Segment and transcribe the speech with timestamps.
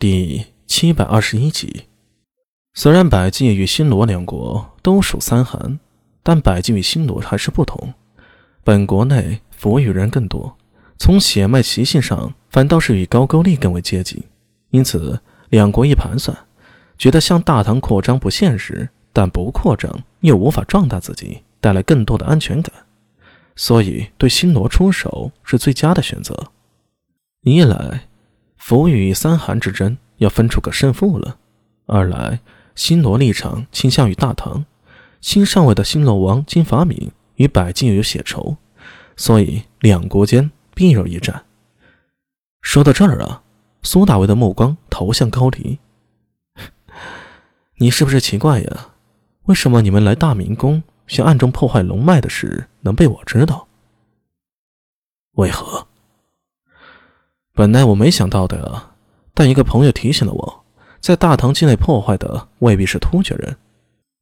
[0.00, 1.86] 第七百二十一集。
[2.72, 5.80] 虽然百济与新罗两国都属三韩，
[6.22, 7.92] 但百济与新罗还是不同。
[8.62, 10.56] 本国内佛语人更多，
[10.98, 14.22] 从血脉习性上反倒是与高句丽更为接近。
[14.70, 16.46] 因此，两国一盘算，
[16.96, 22.72] 觉得向大唐扩张不现实，但不扩张又无法壮大自己，带来更多的安全感，
[23.56, 26.52] 所以对新罗出手是最佳的选择。
[27.42, 28.07] 一来，
[28.58, 31.36] 佛与三韩之争要分出个胜负了；
[31.86, 32.40] 二来，
[32.74, 34.66] 新罗立场倾向于大唐，
[35.20, 38.56] 新上位的新罗王金法敏与百济有血仇，
[39.16, 41.46] 所以两国间必有一战。
[42.60, 43.42] 说到这儿啊，
[43.82, 45.78] 苏大为的目光投向高离
[47.78, 48.88] ：“你是不是奇怪呀？
[49.44, 53.66] 为什么你们来大明宫想暗中破坏龙脉的事能被我知道？
[55.36, 55.86] 为何？”
[57.58, 58.94] 本来我没想到的，
[59.34, 60.64] 但一个朋友提醒了我，
[61.00, 63.56] 在大唐境内破坏的未必是突厥人。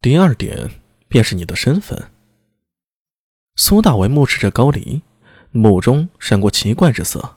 [0.00, 0.70] 第二点
[1.08, 2.10] 便是你的身份。
[3.54, 5.02] 苏大为目视着高离，
[5.50, 7.36] 目中闪过奇怪之色。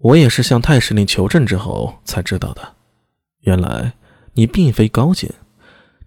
[0.00, 2.74] 我也是向太师令求证之后才知道的，
[3.40, 3.94] 原来
[4.34, 5.32] 你并非高见，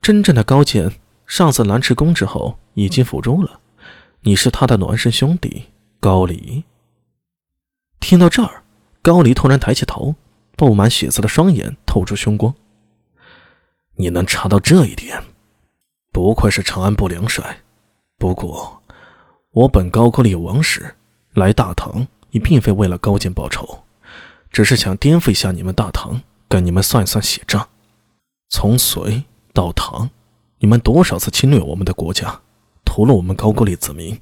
[0.04, 0.92] 真正的高见
[1.26, 3.60] 上次蓝池宫之后已经伏诛了，
[4.20, 5.64] 你是他的孪生兄弟
[6.00, 6.64] 高离。
[8.02, 8.64] 听到这儿，
[9.02, 10.16] 高离突然抬起头，
[10.58, 12.54] 布满血色的双眼透出凶光。
[13.96, 15.24] 你能查到这一点，
[16.12, 17.60] 不愧是长安不良帅。
[18.18, 18.82] 不过，
[19.52, 20.96] 我本高句丽王室
[21.36, 23.84] 来大唐也并非为了高见报仇，
[24.52, 27.70] 只是想颠覆一下你们大唐，跟你们算一算血账。
[28.50, 30.10] 从隋到唐，
[30.60, 32.42] 你们多少次侵略我们的国家，
[32.84, 34.20] 屠了我们高句丽子民？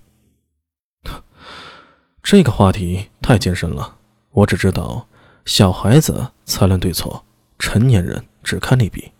[2.31, 3.95] 这个话题太艰深了，
[4.29, 5.07] 我只知道
[5.45, 7.25] 小孩子才论对错，
[7.57, 9.11] 成年人只看利弊。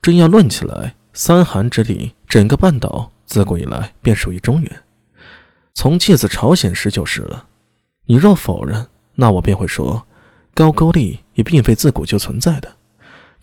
[0.00, 4.82] 真要论起来，三韩之地，整个半岛自古以来便属于中原，
[5.74, 7.44] 从继子朝鲜时就是了。
[8.06, 8.86] 你若否认，
[9.16, 10.06] 那我便会说，
[10.54, 12.76] 高句丽也并非自古就存在的，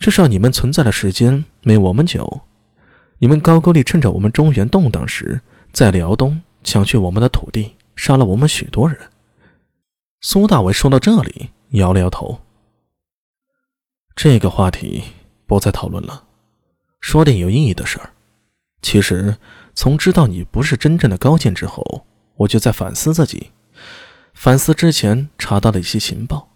[0.00, 2.40] 至少你们存在的时间没我们久。
[3.20, 5.40] 你们高句丽趁着我们中原动荡时，
[5.70, 7.76] 在辽东抢去我们的土地。
[7.96, 8.98] 杀了我们许多人。
[10.20, 12.40] 苏大伟说到这里，摇了摇头。
[14.14, 15.02] 这个话题
[15.46, 16.24] 不再讨论了，
[17.00, 18.10] 说点有意义的事儿。
[18.82, 19.36] 其实，
[19.74, 23.50] 从知道你不是真正的高见之后，我就在反思自己，
[24.34, 26.48] 反思之前查到的一些情报，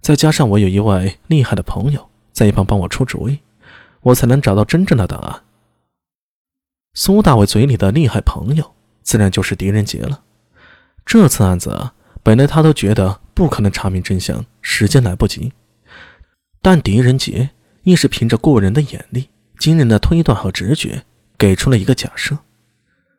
[0.00, 3.38] 再加上我有一位厉害的朋友在一旁帮我出主意，
[4.00, 5.44] 我才能找到真正的答案。
[6.94, 10.22] 苏大伟嘴里的厉害朋友，自然就是狄仁杰了。
[11.06, 11.92] 这次案子
[12.24, 15.52] 本来他都觉得不可能查明真相，时间来不及。
[16.60, 17.50] 但狄仁杰
[17.84, 21.04] 亦是凭着过人的眼力、惊人的推断和直觉，
[21.38, 22.36] 给出了一个假设：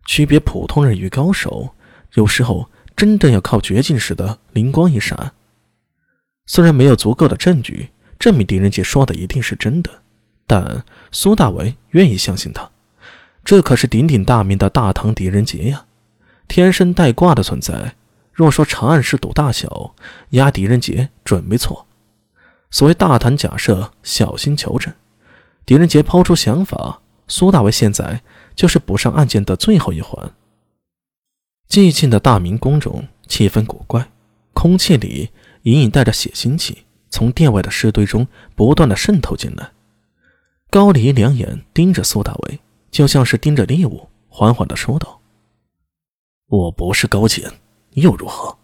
[0.06, 1.74] 区别普通人与高手，
[2.16, 5.32] 有时候真正要靠绝境时的灵光一闪。
[6.46, 7.90] 虽然没有足够的证据
[8.20, 9.90] 证明狄仁杰说的一定是真的，
[10.46, 12.70] 但苏大为愿意相信他。
[13.46, 15.86] 这可是鼎鼎大名的大唐狄仁杰呀！
[16.48, 17.96] 天生带卦的存在，
[18.32, 19.94] 若说长安是赌大小，
[20.30, 21.86] 压狄仁杰准没错。
[22.70, 24.94] 所谓大胆假设，小心求证。
[25.66, 28.22] 狄仁杰抛出想法，苏大为现在
[28.56, 30.32] 就是补上案件的最后一环。
[31.70, 34.10] 寂静的大明宫中，气氛古怪，
[34.54, 35.30] 空气里
[35.64, 38.26] 隐隐带着血腥气，从殿外的尸堆中
[38.56, 39.72] 不断的渗透进来。
[40.70, 42.60] 高离两眼盯着苏大为，
[42.90, 45.17] 就像是盯着猎物，缓缓的说道。
[46.48, 47.52] 我不是高见，
[47.92, 48.58] 又如何？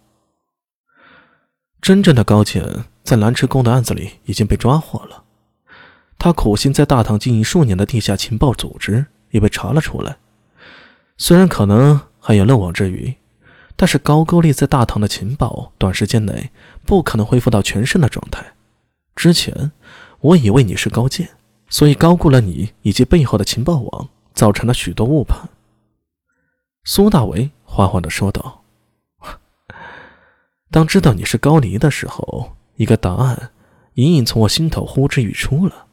[1.82, 5.26] 真正的高见在蓝池宫的案子里已经被抓获了。
[6.18, 10.16] 他苦心在大唐经营数年的地下情报组织也被查了出来。
[11.18, 13.14] 虽然可能还有漏网之鱼，
[13.76, 16.52] 但是高句丽在大唐的情报短时间内
[16.86, 18.54] 不可能恢复到全盛的状态。
[19.14, 19.74] 之前
[20.22, 21.32] 我以为你是高见，
[21.68, 25.50] 所以高估了你以及背后的情报网，造成了许多误判。
[26.84, 27.52] 苏大为。
[27.76, 28.64] 缓缓地说道
[30.70, 33.50] ：“当知道你是高离的时候，一个答案
[33.96, 35.88] 隐隐从我心头呼之欲出了。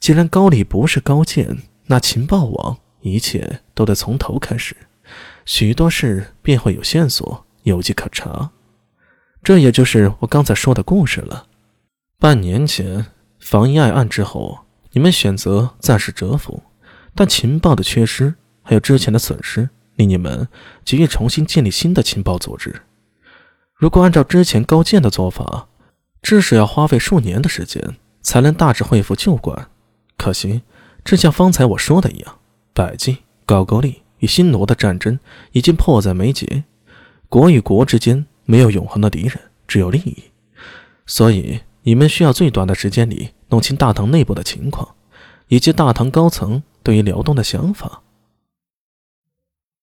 [0.00, 4.76] 既然高离不是高见，那情报网一切都得从头开始，
[5.46, 8.50] 许多事便会有线索，有迹可查。
[9.42, 11.46] 这也就是我刚才说的故事了。
[12.18, 13.06] 半年前
[13.40, 14.58] 房一爱案之后，
[14.92, 16.62] 你们选择暂时蛰伏，
[17.14, 20.46] 但情报的缺失，还有之前的损失。”令你们
[20.84, 22.82] 急于重新建立新的情报组织。
[23.74, 25.66] 如果按照之前高见的做法，
[26.22, 29.68] 至少要花费数年的时间才能大致恢复旧馆。
[30.16, 30.62] 可惜，
[31.04, 32.38] 正像方才我说的一样，
[32.72, 35.18] 百济、高句丽与新罗的战争
[35.50, 36.62] 已经迫在眉睫，
[37.28, 40.16] 国与国之间没有永恒的敌人，只有利益。
[41.06, 44.94] 所以，你们需要最短的时间里弄清大唐内部的情况，
[45.48, 48.02] 以及大唐高层对于辽东的想法。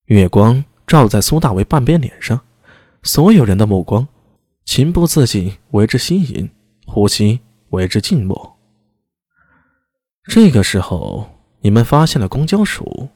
[0.05, 2.39] 月光照在苏大为半边脸上，
[3.01, 4.07] 所有人的目光
[4.63, 6.47] 情不自禁为之吸引，
[6.85, 8.57] 呼吸为之静默。
[10.25, 11.29] 这个时候，
[11.61, 13.09] 你们发现了公交署。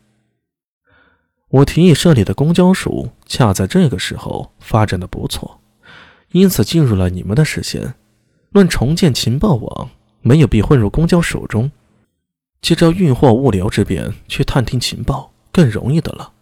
[1.49, 5.61] 我提议设立的公交署，恰在这个时候发展的不错，
[6.31, 7.93] 因此进入了你们的视线。
[8.49, 9.89] 论重建情报网，
[10.21, 11.71] 没有比混入公交署中，
[12.61, 16.33] 借着运货物流之便去探听情报更容易的了。